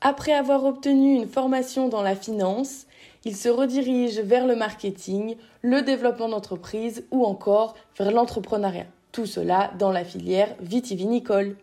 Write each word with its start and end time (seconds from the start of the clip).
Après 0.00 0.32
avoir 0.32 0.64
obtenu 0.64 1.14
une 1.14 1.28
formation 1.28 1.88
dans 1.88 2.02
la 2.02 2.14
finance, 2.14 2.86
il 3.24 3.34
se 3.34 3.48
redirige 3.48 4.20
vers 4.20 4.46
le 4.46 4.54
marketing, 4.54 5.36
le 5.62 5.82
développement 5.82 6.28
d'entreprise 6.28 7.04
ou 7.10 7.24
encore 7.24 7.74
vers 7.98 8.12
l'entrepreneuriat. 8.12 8.86
Tout 9.10 9.26
cela 9.26 9.72
dans 9.78 9.90
la 9.90 10.04
filière 10.04 10.54
vitivinicole. 10.60 11.56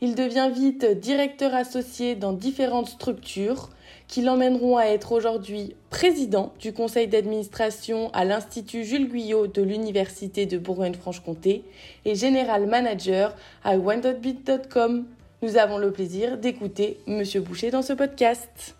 Il 0.00 0.14
devient 0.14 0.50
vite 0.52 0.84
directeur 0.84 1.54
associé 1.54 2.14
dans 2.14 2.32
différentes 2.32 2.88
structures 2.88 3.68
qui 4.08 4.22
l'emmèneront 4.22 4.76
à 4.76 4.86
être 4.86 5.12
aujourd'hui 5.12 5.74
président 5.90 6.52
du 6.60 6.72
conseil 6.72 7.08
d'administration 7.08 8.10
à 8.12 8.24
l'Institut 8.24 8.84
Jules 8.84 9.08
Guyot 9.08 9.46
de 9.46 9.62
l'Université 9.62 10.46
de 10.46 10.58
Bourgogne-Franche-Comté 10.58 11.64
et 12.04 12.14
général 12.14 12.66
manager 12.66 13.34
à 13.64 13.76
one.bit.com. 13.76 15.06
Nous 15.44 15.56
avons 15.56 15.78
le 15.78 15.90
plaisir 15.90 16.38
d'écouter 16.38 16.98
Monsieur 17.08 17.40
Boucher 17.40 17.72
dans 17.72 17.82
ce 17.82 17.92
podcast. 17.92 18.76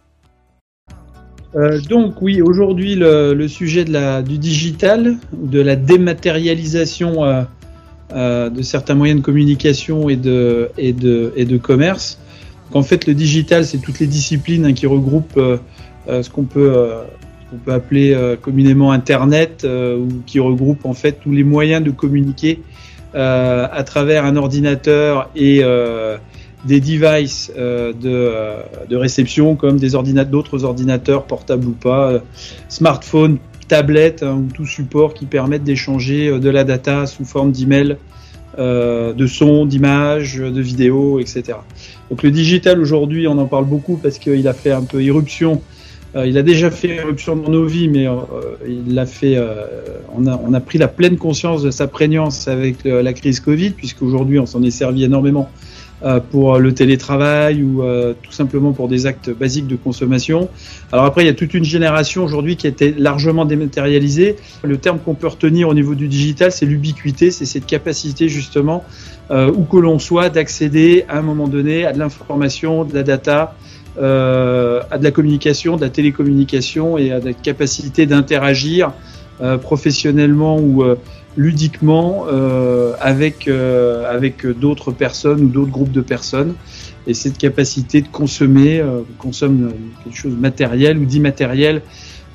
Euh, 1.56 1.80
donc 1.80 2.22
oui, 2.22 2.40
aujourd'hui 2.40 2.94
le, 2.94 3.48
sujet 3.48 3.84
de 3.84 3.92
la, 3.92 4.22
du 4.22 4.38
digital, 4.38 5.16
de 5.32 5.60
la 5.60 5.74
dématérialisation 5.74 7.24
euh, 7.24 7.42
euh, 8.12 8.48
de 8.48 8.62
certains 8.62 8.94
moyens 8.94 9.18
de 9.18 9.24
communication 9.24 10.08
et 10.08 10.14
de, 10.14 10.70
et 10.78 10.92
de, 10.92 11.32
et 11.34 11.46
de 11.46 11.56
commerce. 11.56 12.20
En 12.72 12.84
fait, 12.84 13.08
le 13.08 13.14
digital, 13.14 13.64
c'est 13.64 13.78
toutes 13.78 13.98
les 13.98 14.06
disciplines 14.06 14.66
hein, 14.66 14.72
qui 14.72 14.86
regroupent 14.86 15.40
ce 16.06 16.30
qu'on 16.30 16.44
peut, 16.44 16.92
peut 17.64 17.72
appeler 17.72 18.36
communément 18.40 18.92
Internet, 18.92 19.66
ou 19.66 20.22
qui 20.26 20.38
regroupent 20.38 20.86
en 20.86 20.94
fait 20.94 21.18
tous 21.20 21.32
les 21.32 21.42
moyens 21.42 21.82
de 21.82 21.90
communiquer 21.90 22.60
à 23.14 23.82
travers 23.84 24.24
un 24.24 24.36
ordinateur 24.36 25.28
et 25.34 25.62
des 26.64 26.80
devices 26.80 27.50
de, 27.56 27.92
de, 28.88 28.96
réception 28.96 29.56
comme 29.56 29.78
des 29.78 29.94
ordinateurs, 29.94 30.30
d'autres 30.30 30.64
ordinateurs 30.64 31.24
portables 31.24 31.66
ou 31.66 31.72
pas, 31.72 32.22
smartphones, 32.68 33.38
tablettes 33.72 34.22
hein, 34.22 34.34
ou 34.34 34.52
tout 34.52 34.66
support 34.66 35.14
qui 35.14 35.24
permettent 35.24 35.64
d'échanger 35.64 36.28
euh, 36.28 36.38
de 36.38 36.50
la 36.50 36.62
data 36.62 37.06
sous 37.06 37.24
forme 37.24 37.52
d'email, 37.52 37.96
euh, 38.58 39.14
de 39.14 39.26
son, 39.26 39.64
d'images, 39.64 40.36
de 40.36 40.60
vidéos, 40.60 41.20
etc. 41.20 41.54
Donc 42.10 42.22
le 42.22 42.30
digital 42.30 42.78
aujourd'hui, 42.80 43.26
on 43.26 43.38
en 43.38 43.46
parle 43.46 43.64
beaucoup 43.64 43.96
parce 43.96 44.18
qu'il 44.18 44.46
a 44.46 44.52
fait 44.52 44.72
un 44.72 44.82
peu 44.82 45.02
irruption. 45.02 45.62
Euh, 46.14 46.26
il 46.26 46.36
a 46.36 46.42
déjà 46.42 46.70
fait 46.70 46.96
irruption 46.96 47.34
dans 47.34 47.50
nos 47.50 47.64
vies, 47.64 47.88
mais 47.88 48.06
il 48.68 48.94
l'a 48.94 49.06
fait. 49.06 49.38
on, 50.14 50.26
a, 50.26 50.38
on 50.44 50.52
a 50.52 50.60
pris 50.60 50.76
la 50.76 50.88
pleine 50.88 51.16
conscience 51.16 51.62
de 51.62 51.70
sa 51.70 51.86
prégnance 51.86 52.48
avec 52.48 52.84
la 52.84 53.12
crise 53.14 53.40
Covid, 53.40 53.70
puisqu'aujourd'hui 53.70 54.38
on 54.38 54.44
s'en 54.44 54.62
est 54.62 54.70
servi 54.70 55.04
énormément 55.04 55.48
euh, 55.48 55.71
pour 56.30 56.58
le 56.58 56.74
télétravail 56.74 57.62
ou 57.62 57.82
euh, 57.82 58.14
tout 58.22 58.32
simplement 58.32 58.72
pour 58.72 58.88
des 58.88 59.06
actes 59.06 59.30
basiques 59.30 59.66
de 59.66 59.76
consommation. 59.76 60.48
Alors 60.90 61.04
après, 61.04 61.22
il 61.22 61.26
y 61.26 61.30
a 61.30 61.34
toute 61.34 61.54
une 61.54 61.64
génération 61.64 62.24
aujourd'hui 62.24 62.56
qui 62.56 62.66
a 62.66 62.70
été 62.70 62.92
largement 62.92 63.44
dématérialisée. 63.44 64.36
Le 64.62 64.76
terme 64.78 64.98
qu'on 64.98 65.14
peut 65.14 65.28
retenir 65.28 65.68
au 65.68 65.74
niveau 65.74 65.94
du 65.94 66.08
digital, 66.08 66.50
c'est 66.52 66.66
l'ubiquité, 66.66 67.30
c'est 67.30 67.46
cette 67.46 67.66
capacité 67.66 68.28
justement, 68.28 68.84
euh, 69.30 69.52
où 69.54 69.64
que 69.64 69.76
l'on 69.76 69.98
soit, 69.98 70.28
d'accéder 70.28 71.04
à 71.08 71.18
un 71.18 71.22
moment 71.22 71.48
donné 71.48 71.86
à 71.86 71.92
de 71.92 71.98
l'information, 71.98 72.84
de 72.84 72.94
la 72.94 73.02
data, 73.02 73.54
euh, 74.00 74.80
à 74.90 74.98
de 74.98 75.04
la 75.04 75.10
communication, 75.10 75.76
de 75.76 75.82
la 75.82 75.90
télécommunication 75.90 76.98
et 76.98 77.12
à 77.12 77.18
la 77.20 77.32
capacité 77.32 78.06
d'interagir 78.06 78.88
euh, 78.88 79.11
professionnellement 79.60 80.58
ou 80.58 80.84
ludiquement 81.36 82.26
euh, 82.30 82.92
avec, 83.00 83.48
euh, 83.48 84.10
avec 84.12 84.46
d'autres 84.46 84.92
personnes 84.92 85.42
ou 85.42 85.48
d'autres 85.48 85.70
groupes 85.70 85.92
de 85.92 86.00
personnes. 86.00 86.54
Et 87.06 87.14
cette 87.14 87.38
capacité 87.38 88.00
de 88.00 88.08
consommer, 88.08 88.80
euh, 88.80 89.00
consomme 89.18 89.72
quelque 90.04 90.16
chose 90.16 90.34
de 90.34 90.40
matériel 90.40 90.98
ou 90.98 91.04
d'immatériel. 91.04 91.82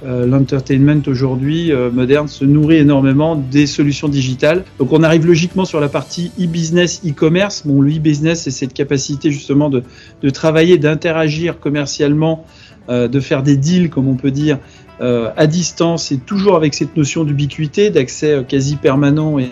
Euh, 0.06 0.28
L'entertainment 0.28 1.02
aujourd'hui 1.08 1.72
euh, 1.72 1.90
moderne 1.90 2.28
se 2.28 2.46
nourrit 2.46 2.78
énormément 2.78 3.36
des 3.36 3.66
solutions 3.66 4.08
digitales. 4.08 4.64
Donc 4.78 4.92
on 4.92 5.04
arrive 5.04 5.26
logiquement 5.26 5.66
sur 5.66 5.80
la 5.80 5.90
partie 5.90 6.32
e-business, 6.40 7.02
e-commerce. 7.06 7.64
Bon, 7.66 7.82
le 7.82 7.92
e-business, 7.92 8.44
c'est 8.44 8.52
cette 8.52 8.74
capacité 8.74 9.32
justement 9.32 9.70
de, 9.70 9.84
de 10.22 10.30
travailler, 10.30 10.78
d'interagir 10.78 11.60
commercialement, 11.60 12.46
de 12.90 13.20
faire 13.20 13.44
des 13.44 13.58
deals, 13.58 13.90
comme 13.90 14.08
on 14.08 14.16
peut 14.16 14.32
dire, 14.32 14.60
euh, 15.02 15.30
à 15.38 15.48
distance 15.48 16.12
et 16.12 16.18
toujours 16.18 16.56
avec 16.56 16.74
cette 16.74 16.98
notion 16.98 17.24
d'ubiquité, 17.24 17.90
d'accès 17.90 18.32
euh, 18.32 18.44
quasi 18.44 18.78
permanent 18.78 19.38
et, 19.38 19.50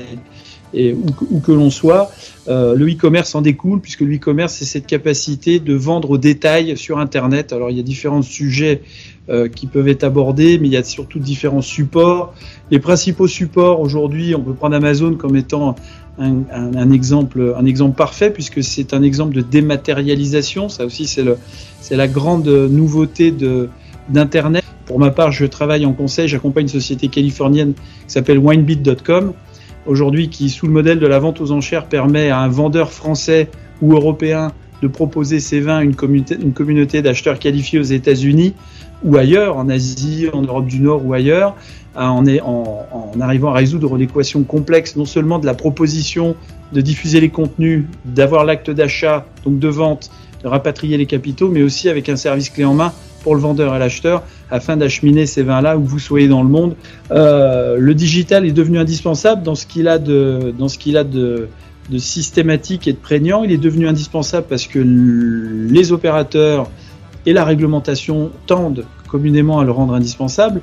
et 0.76 0.94
où, 0.94 1.40
que 1.40 1.52
l'on 1.52 1.70
soit. 1.70 2.12
Euh, 2.48 2.76
le 2.76 2.88
e-commerce 2.92 3.34
en 3.34 3.42
découle 3.42 3.80
puisque 3.80 4.02
le 4.02 4.16
e-commerce 4.16 4.54
c'est 4.54 4.66
cette 4.66 4.86
capacité 4.86 5.60
de 5.60 5.74
vendre 5.74 6.12
au 6.12 6.18
détail 6.18 6.78
sur 6.78 7.00
Internet. 7.00 7.54
Alors 7.54 7.72
il 7.72 7.78
y 7.78 7.80
a 7.80 7.84
différents 7.84 8.22
sujets 8.22 8.82
euh, 9.30 9.48
qui 9.48 9.66
peuvent 9.66 9.88
être 9.88 10.04
abordés, 10.04 10.60
mais 10.60 10.68
il 10.68 10.74
y 10.74 10.78
a 10.78 10.84
surtout 10.84 11.20
différents 11.20 11.62
supports. 11.62 12.36
Les 12.70 12.80
principaux 12.80 13.28
supports 13.28 13.80
aujourd'hui, 13.80 14.36
on 14.36 14.42
peut 14.42 14.54
prendre 14.54 14.76
Amazon 14.76 15.16
comme 15.16 15.36
étant 15.36 15.76
un, 16.20 16.44
un, 16.52 16.76
un, 16.76 16.92
exemple, 16.92 17.56
un 17.58 17.66
exemple 17.66 17.96
parfait 17.96 18.30
puisque 18.30 18.64
c'est 18.64 18.94
un 18.94 19.02
exemple 19.02 19.34
de 19.34 19.42
dématérialisation. 19.42 20.70
Ça 20.70 20.86
aussi 20.86 21.08
c'est 21.08 21.96
la 21.96 22.08
grande 22.08 22.48
nouveauté 22.48 23.32
de 23.32 23.70
d'internet 24.08 24.65
pour 24.86 25.00
ma 25.00 25.12
part, 25.12 25.32
je 25.32 25.46
travaille 25.46 25.86
en 25.86 25.94
conseil, 25.94 26.28
j'accompagne 26.28 26.66
une 26.66 26.70
société 26.70 27.08
californienne 27.08 27.74
qui 27.74 27.82
s'appelle 28.08 28.38
winebit.com, 28.38 29.34
aujourd'hui 29.86 30.30
qui, 30.30 30.50
sous 30.50 30.68
le 30.68 30.72
modèle 30.72 31.00
de 31.00 31.08
la 31.08 31.20
vente 31.20 31.42
aux 31.42 31.52
enchères, 31.52 31.86
permet 31.86 32.30
à 32.30 32.40
un 32.40 32.48
vendeur 32.48 32.92
français 32.92 33.50
ou 33.82 33.94
européen 33.94 34.52
de 34.82 34.88
proposer 34.88 35.40
ses 35.40 35.60
vins 35.60 35.78
à 35.78 35.84
une 35.84 35.96
communauté, 35.96 37.02
d'acheteurs 37.02 37.40
qualifiés 37.40 37.80
aux 37.80 37.84
États-Unis 37.84 38.54
ou 39.04 39.18
ailleurs, 39.18 39.58
en 39.58 39.70
Asie, 39.70 40.28
en 40.34 40.42
Europe 40.42 40.68
du 40.68 40.80
Nord 40.80 41.06
ou 41.06 41.14
ailleurs, 41.14 41.56
en 41.96 42.24
arrivant 43.22 43.52
à 43.52 43.54
résoudre 43.54 43.98
l'équation 43.98 44.44
complexe 44.44 44.96
non 44.96 45.06
seulement 45.06 45.40
de 45.40 45.46
la 45.46 45.54
proposition 45.54 46.36
de 46.74 46.82
diffuser 46.82 47.22
les 47.22 47.30
contenus, 47.30 47.86
d'avoir 48.04 48.44
l'acte 48.44 48.70
d'achat, 48.70 49.26
donc 49.46 49.60
de 49.60 49.68
vente, 49.68 50.12
de 50.44 50.48
rapatrier 50.48 50.98
les 50.98 51.06
capitaux, 51.06 51.50
mais 51.50 51.64
aussi 51.64 51.90
avec 51.90 52.10
un 52.10 52.16
service 52.16 52.50
clé 52.50 52.66
en 52.66 52.74
main 52.74 52.94
pour 53.26 53.34
le 53.34 53.42
vendeur 53.42 53.76
et 53.76 53.80
l'acheteur 53.80 54.22
afin 54.52 54.78
d'acheminer 54.78 55.26
ces 55.26 55.42
vins-là 55.42 55.78
où 55.80 55.84
vous 55.84 55.98
soyez 55.98 56.28
dans 56.28 56.44
le 56.44 56.48
monde. 56.48 56.76
Euh, 57.10 57.76
le 57.80 57.96
digital 57.96 58.46
est 58.46 58.52
devenu 58.52 58.78
indispensable 58.78 59.42
dans 59.42 59.56
ce 59.56 59.66
qu'il 59.66 59.88
a 59.88 59.98
de, 59.98 60.54
dans 60.56 60.68
ce 60.68 60.78
qu'il 60.78 60.96
a 60.96 61.04
de, 61.04 61.50
systématique 61.98 62.88
et 62.88 62.94
de 62.94 63.00
prégnant. 63.00 63.44
Il 63.44 63.52
est 63.52 63.58
devenu 63.58 63.88
indispensable 63.88 64.46
parce 64.48 64.68
que 64.68 64.78
les 64.78 65.92
opérateurs 65.92 66.70
et 67.26 67.34
la 67.34 67.44
réglementation 67.44 68.30
tendent 68.46 68.86
communément 69.08 69.60
à 69.60 69.64
le 69.64 69.72
rendre 69.72 69.96
indispensable. 69.96 70.62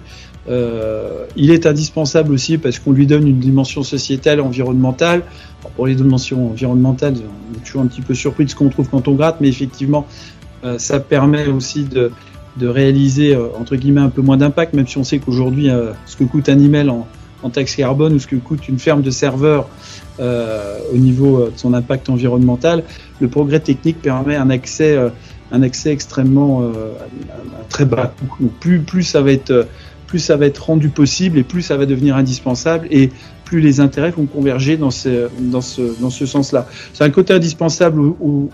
Euh, 0.49 1.25
il 1.35 1.51
est 1.51 1.67
indispensable 1.67 2.33
aussi 2.33 2.59
parce 2.59 2.79
qu'on 2.79 2.93
lui 2.93 3.07
donne 3.07 3.27
une 3.27 3.41
dimension 3.41 3.83
sociétale, 3.83 4.41
environnementale. 4.41 5.23
Pour 5.75 5.89
les 5.89 5.97
dimensions 5.97 6.51
environnementales, 6.51 7.15
on 7.17 7.57
est 7.57 7.65
toujours 7.65 7.83
un 7.83 7.87
petit 7.87 8.03
peu 8.03 8.15
surpris 8.15 8.45
de 8.45 8.51
ce 8.51 8.55
qu'on 8.55 8.69
trouve 8.69 8.89
quand 8.89 9.09
on 9.09 9.15
gratte, 9.15 9.39
mais 9.41 9.49
effectivement, 9.49 10.07
euh, 10.65 10.79
ça 10.79 11.01
permet 11.01 11.49
aussi 11.49 11.83
de, 11.85 12.13
de 12.57 12.67
réaliser 12.69 13.35
euh, 13.35 13.49
entre 13.59 13.77
guillemets 13.77 14.01
un 14.01 14.11
peu 14.11 14.23
moins 14.23 14.37
d'impact, 14.37 14.75
même 14.75 14.87
si 14.87 14.99
on 14.99 15.05
sait 15.05 15.19
qu'aujourd'hui 15.19 15.71
euh, 15.71 15.93
ce 16.07 16.17
que 16.17 16.25
coûte 16.25 16.49
un 16.49 16.59
email 16.59 16.91
en, 16.91 17.07
en 17.43 17.51
taxe 17.51 17.77
carbone 17.77 18.15
ou 18.15 18.19
ce 18.19 18.27
que 18.27 18.37
coûte 18.37 18.69
une 18.69 18.79
ferme 18.79 19.03
de 19.03 19.11
serveurs 19.11 19.69
euh, 20.21 20.79
au 20.93 20.97
niveau 20.97 21.39
euh, 21.39 21.51
de 21.51 21.59
son 21.59 21.75
impact 21.75 22.09
environnemental, 22.09 22.85
le 23.21 23.29
progrès 23.29 23.61
technique 23.61 24.01
permet 24.01 24.37
un 24.37 24.51
accès, 24.51 24.97
euh, 24.97 25.09
un 25.51 25.63
accès 25.63 25.91
extrêmement 25.91 26.63
très 27.69 27.85
bas 27.85 28.15
coût. 28.31 28.51
plus, 28.61 28.81
plus 28.81 29.03
ça 29.03 29.21
va 29.21 29.33
être 29.33 29.67
plus 30.13 30.19
ça 30.19 30.37
va 30.37 30.45
être 30.45 30.59
rendu 30.59 30.91
possible 30.91 31.39
et 31.39 31.43
plus 31.43 31.63
ça 31.63 31.79
va 31.79 31.87
devenir 31.87 32.17
indispensable 32.17 32.87
et 32.91 33.09
plus 33.47 33.63
les 33.63 33.81
intérêts 33.81 34.11
vont 34.11 34.27
converger 34.27 34.77
dans 34.77 34.91
ce, 34.91 35.31
dans 35.41 35.63
ce, 35.63 35.99
dans 36.03 36.11
ce 36.11 36.27
sens-là. 36.27 36.67
C'est 36.93 37.03
un 37.03 37.09
côté 37.09 37.33
indispensable 37.33 37.99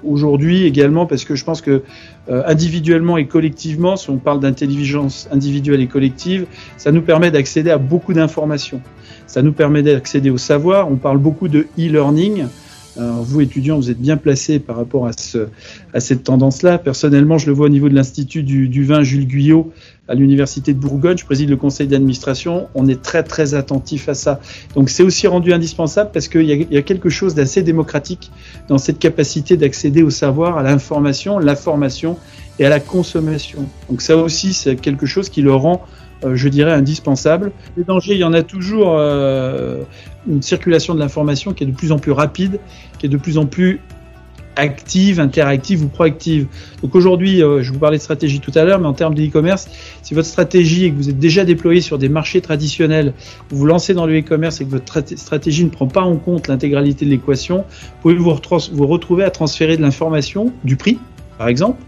aujourd'hui 0.04 0.66
également 0.66 1.04
parce 1.04 1.24
que 1.24 1.34
je 1.34 1.44
pense 1.44 1.60
que 1.60 1.82
euh, 2.30 2.44
individuellement 2.46 3.18
et 3.18 3.26
collectivement, 3.26 3.96
si 3.96 4.08
on 4.08 4.18
parle 4.18 4.38
d'intelligence 4.38 5.28
individuelle 5.32 5.80
et 5.80 5.88
collective, 5.88 6.46
ça 6.76 6.92
nous 6.92 7.02
permet 7.02 7.32
d'accéder 7.32 7.72
à 7.72 7.78
beaucoup 7.78 8.12
d'informations. 8.12 8.80
Ça 9.26 9.42
nous 9.42 9.52
permet 9.52 9.82
d'accéder 9.82 10.30
au 10.30 10.38
savoir. 10.38 10.88
On 10.88 10.94
parle 10.94 11.18
beaucoup 11.18 11.48
de 11.48 11.66
e-learning. 11.76 12.46
Alors 12.98 13.22
vous, 13.22 13.40
étudiants, 13.40 13.76
vous 13.76 13.90
êtes 13.90 14.00
bien 14.00 14.16
placés 14.16 14.58
par 14.58 14.76
rapport 14.76 15.06
à, 15.06 15.12
ce, 15.12 15.46
à 15.94 16.00
cette 16.00 16.24
tendance-là. 16.24 16.78
Personnellement, 16.78 17.38
je 17.38 17.46
le 17.46 17.52
vois 17.52 17.66
au 17.66 17.70
niveau 17.70 17.88
de 17.88 17.94
l'Institut 17.94 18.42
du, 18.42 18.84
vin 18.84 19.04
Jules 19.04 19.28
Guyot 19.28 19.72
à 20.08 20.14
l'Université 20.14 20.74
de 20.74 20.78
Bourgogne. 20.78 21.16
Je 21.16 21.24
préside 21.24 21.48
le 21.48 21.56
conseil 21.56 21.86
d'administration. 21.86 22.66
On 22.74 22.88
est 22.88 23.00
très, 23.00 23.22
très 23.22 23.54
attentif 23.54 24.08
à 24.08 24.14
ça. 24.14 24.40
Donc 24.74 24.90
c'est 24.90 25.04
aussi 25.04 25.28
rendu 25.28 25.52
indispensable 25.52 26.10
parce 26.12 26.26
qu'il 26.26 26.42
y, 26.42 26.66
y, 26.70 26.76
a 26.76 26.82
quelque 26.82 27.08
chose 27.08 27.36
d'assez 27.36 27.62
démocratique 27.62 28.32
dans 28.68 28.78
cette 28.78 28.98
capacité 28.98 29.56
d'accéder 29.56 30.02
au 30.02 30.10
savoir, 30.10 30.58
à 30.58 30.64
l'information, 30.64 31.38
la 31.38 31.54
formation 31.54 32.16
et 32.58 32.66
à 32.66 32.68
la 32.68 32.80
consommation. 32.80 33.60
Donc 33.88 34.02
ça 34.02 34.16
aussi, 34.16 34.54
c'est 34.54 34.74
quelque 34.74 35.06
chose 35.06 35.28
qui 35.28 35.42
le 35.42 35.54
rend 35.54 35.84
je 36.24 36.48
dirais, 36.48 36.72
indispensable. 36.72 37.52
Les 37.76 37.84
dangers, 37.84 38.14
il 38.14 38.20
y 38.20 38.24
en 38.24 38.32
a 38.32 38.42
toujours 38.42 38.96
euh, 38.98 39.82
une 40.28 40.42
circulation 40.42 40.94
de 40.94 41.00
l'information 41.00 41.52
qui 41.52 41.64
est 41.64 41.66
de 41.66 41.72
plus 41.72 41.92
en 41.92 41.98
plus 41.98 42.12
rapide, 42.12 42.60
qui 42.98 43.06
est 43.06 43.08
de 43.08 43.16
plus 43.16 43.38
en 43.38 43.46
plus 43.46 43.80
active, 44.58 45.20
interactive 45.20 45.84
ou 45.84 45.88
proactive. 45.88 46.46
Donc 46.82 46.94
aujourd'hui, 46.94 47.42
euh, 47.42 47.62
je 47.62 47.72
vous 47.72 47.78
parlais 47.78 47.96
de 47.96 48.02
stratégie 48.02 48.40
tout 48.40 48.50
à 48.56 48.64
l'heure, 48.64 48.80
mais 48.80 48.88
en 48.88 48.92
termes 48.92 49.14
de 49.14 49.24
e-commerce, 49.24 49.68
si 50.02 50.14
votre 50.14 50.26
stratégie 50.26 50.86
est 50.86 50.90
que 50.90 50.96
vous 50.96 51.08
êtes 51.08 51.18
déjà 51.18 51.44
déployé 51.44 51.80
sur 51.80 51.96
des 51.96 52.08
marchés 52.08 52.40
traditionnels, 52.40 53.14
vous 53.50 53.58
vous 53.58 53.66
lancez 53.66 53.94
dans 53.94 54.04
le 54.04 54.18
e-commerce 54.18 54.60
et 54.60 54.64
que 54.64 54.70
votre 54.70 55.00
stratégie 55.16 55.64
ne 55.64 55.70
prend 55.70 55.86
pas 55.86 56.02
en 56.02 56.16
compte 56.16 56.48
l'intégralité 56.48 57.04
de 57.04 57.10
l'équation, 57.10 57.58
vous 57.58 58.02
pouvez 58.02 58.14
vous, 58.16 58.34
vous 58.72 58.86
retrouver 58.86 59.22
à 59.22 59.30
transférer 59.30 59.76
de 59.76 59.82
l'information, 59.82 60.52
du 60.64 60.76
prix, 60.76 60.98
par 61.38 61.48
exemple, 61.48 61.80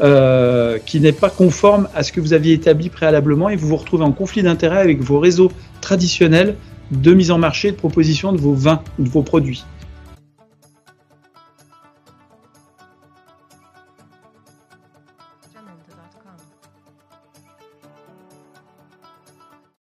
euh, 0.00 0.78
qui 0.84 1.00
n'est 1.00 1.12
pas 1.12 1.30
conforme 1.30 1.88
à 1.94 2.02
ce 2.02 2.12
que 2.12 2.20
vous 2.20 2.32
aviez 2.32 2.52
établi 2.52 2.90
préalablement 2.90 3.48
et 3.48 3.56
vous 3.56 3.68
vous 3.68 3.76
retrouvez 3.76 4.04
en 4.04 4.12
conflit 4.12 4.42
d'intérêt 4.42 4.78
avec 4.78 5.00
vos 5.00 5.20
réseaux 5.20 5.52
traditionnels 5.80 6.56
de 6.90 7.14
mise 7.14 7.30
en 7.30 7.38
marché, 7.38 7.70
de 7.70 7.76
proposition 7.76 8.32
de 8.32 8.38
vos 8.38 8.54
vins 8.54 8.82
ou 8.98 9.04
de 9.04 9.08
vos 9.08 9.22
produits. 9.22 9.64